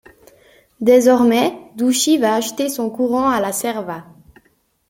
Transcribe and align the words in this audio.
Désormais, 0.79 1.55
Douchy 1.75 2.17
va 2.17 2.33
acheter 2.33 2.69
son 2.69 2.89
courant 2.89 3.29
à 3.29 3.39
la 3.39 3.51
Serva. 3.51 4.03